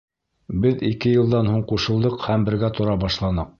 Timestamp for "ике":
0.87-1.11